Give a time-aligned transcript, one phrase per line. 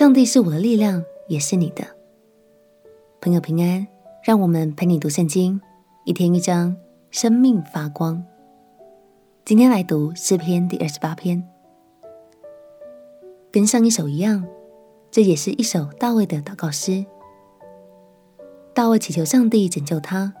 [0.00, 1.84] 上帝是我的力量，也是你的。
[3.20, 3.86] 朋友平安，
[4.24, 5.60] 让我们陪你读圣经，
[6.06, 6.74] 一天一章，
[7.10, 8.24] 生命发光。
[9.44, 11.46] 今天来读诗篇第二十八篇，
[13.52, 14.42] 跟上一首一样，
[15.10, 17.04] 这也是一首大卫的祷告诗。
[18.72, 20.32] 大卫祈求上帝拯救他，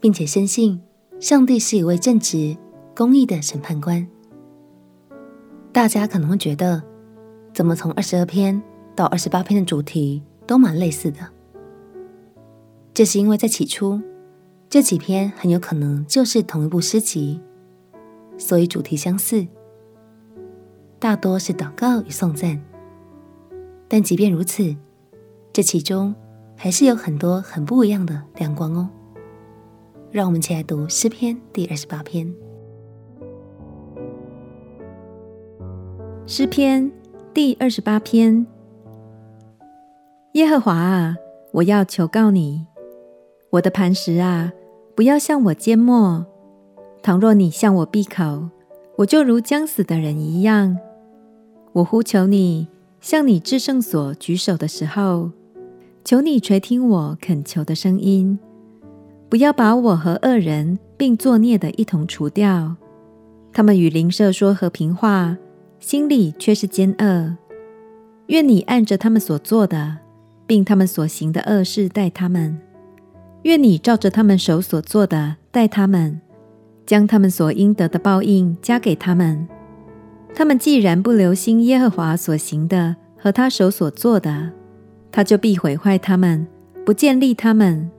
[0.00, 0.82] 并且深信
[1.18, 2.54] 上帝是一位正直、
[2.94, 4.06] 公义的审判官。
[5.72, 6.82] 大家可能会觉得，
[7.54, 8.62] 怎么从二十二篇
[8.96, 11.20] 到二十八篇的主题都蛮类似的？
[12.94, 14.00] 这是因为在起初，
[14.70, 17.38] 这几篇很有可能就是同一部诗集，
[18.38, 19.46] 所以主题相似，
[20.98, 22.60] 大多是祷告与颂赞。
[23.86, 24.74] 但即便如此，
[25.52, 26.14] 这其中
[26.56, 28.88] 还是有很多很不一样的亮光哦。
[30.10, 32.34] 让我们一起来读诗篇第二十八篇。
[36.26, 36.90] 诗篇。
[37.34, 38.46] 第二十八篇，
[40.36, 41.16] 耶和华啊，
[41.50, 42.66] 我要求告你，
[43.48, 44.52] 我的磐石啊，
[44.94, 46.26] 不要向我缄默。
[47.02, 48.50] 倘若你向我闭口，
[48.96, 50.76] 我就如将死的人一样。
[51.72, 52.68] 我呼求你，
[53.00, 55.30] 向你至圣所举手的时候，
[56.04, 58.38] 求你垂听我恳求的声音，
[59.30, 62.76] 不要把我和恶人并作孽的一同除掉。
[63.54, 65.38] 他们与邻舍说和平话。
[65.78, 67.36] 心里却是奸恶。
[68.26, 69.98] 愿你按着他们所做的，
[70.46, 72.58] 并他们所行的恶事待他们；
[73.42, 76.20] 愿你照着他们手所做的待他们，
[76.86, 79.46] 将他们所应得的报应加给他们。
[80.34, 84.52] 他们既然不留心耶和华所行的和他手所做的，
[85.10, 86.46] 他就必毁坏他们，
[86.84, 87.90] 不建立他们。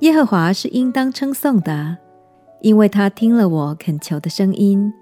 [0.00, 1.96] 耶和华是应当称颂的，
[2.60, 4.92] 因为他听了我恳求的声音。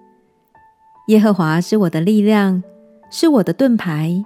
[1.09, 2.63] 耶和华是我的力量，
[3.11, 4.23] 是我的盾牌，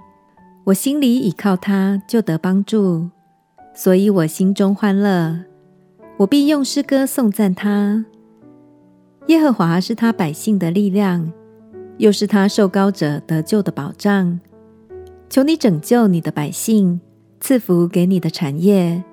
[0.65, 3.11] 我心里倚靠他，就得帮助，
[3.75, 5.41] 所以我心中欢乐。
[6.17, 8.03] 我必用诗歌颂赞他。
[9.27, 11.31] 耶和华是他百姓的力量，
[11.99, 14.39] 又是他受膏者得救的保障。
[15.29, 16.99] 求你拯救你的百姓，
[17.39, 19.03] 赐福给你的产业，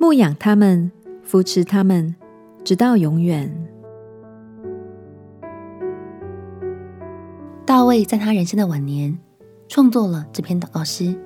[0.00, 0.90] 牧养他们，
[1.22, 2.12] 扶持他们，
[2.64, 3.48] 直到永远。
[7.64, 9.16] 大卫在他人生的晚年
[9.72, 11.18] 创作了这篇祷告诗。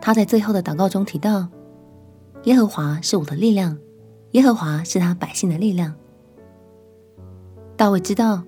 [0.00, 1.48] 他在最后的祷告中提到
[2.46, 3.76] ：“耶和华是我的力量，
[4.30, 5.92] 耶和华是他百姓的力量。”
[7.76, 8.44] 大卫知道，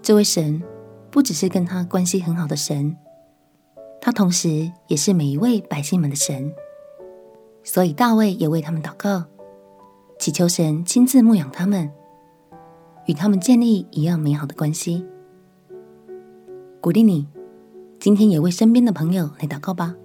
[0.00, 0.62] 这位神
[1.10, 2.96] 不只是跟他关系很好的神，
[4.00, 6.54] 他同时也是每一位百姓们的神。
[7.64, 9.24] 所以大卫也为他们祷告，
[10.20, 11.90] 祈求神亲自牧养他们，
[13.06, 15.04] 与他们建立一样美好的关系。
[16.80, 17.26] 鼓励你，
[18.06, 19.96] 今天也为身边的朋友来祷告吧，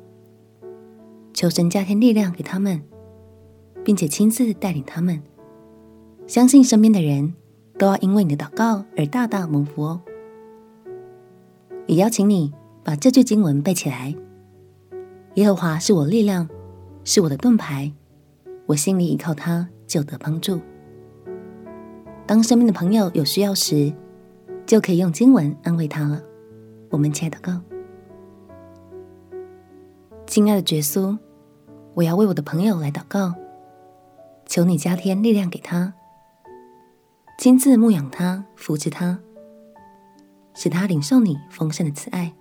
[1.36, 2.82] 求神加添力量给他们，
[3.84, 5.22] 并且亲自带领他们。
[6.26, 7.36] 相信身边的人
[7.78, 10.02] 都要因为你的祷告而大大蒙福哦。
[11.86, 12.52] 也邀请你
[12.84, 14.16] 把这句经文背起来：
[15.36, 16.50] 耶和华是我力量，
[17.04, 17.94] 是我的盾牌，
[18.66, 20.60] 我心里依靠他，就得帮助。
[22.26, 23.94] 当身边的朋友有需要时，
[24.66, 26.20] 就可以用经文安慰他了。
[26.90, 27.62] 我们亲爱的祷告，
[30.32, 31.18] 亲爱的耶稣，
[31.94, 33.36] 我要为我的朋友来祷告，
[34.46, 35.94] 求你加添力量给他，
[37.38, 39.20] 亲自牧养他，扶持他，
[40.54, 42.34] 使他领受你丰盛的慈爱。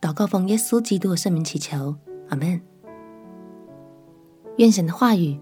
[0.00, 1.94] 祷告奉耶稣基督的圣名祈求，
[2.30, 2.58] 阿门。
[4.56, 5.38] 愿神的话语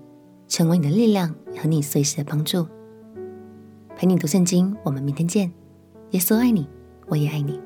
[0.49, 2.67] 成为你的力量和你随时的帮助，
[3.95, 4.77] 陪你读圣经。
[4.83, 5.53] 我们明天见，
[6.11, 6.69] 耶稣爱你。
[7.07, 7.61] 我也爱你。